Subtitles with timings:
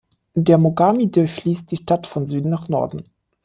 [0.33, 3.03] Der Mogami durchfließt die Stadt von Süden nach Norden.